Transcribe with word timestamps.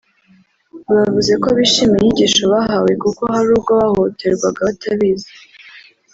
bavuze 0.93 1.33
ko 1.43 1.47
bishimiye 1.57 1.99
inyigisho 2.01 2.43
bahawe 2.53 2.91
kuko 3.01 3.21
hari 3.33 3.47
ubwo 3.55 3.71
bahohoterwaga 3.79 4.59
batabizi 4.67 5.31